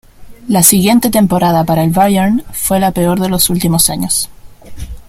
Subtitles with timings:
[0.47, 4.31] La siguiente temporada para el Bayern fue la peor de los últimos años.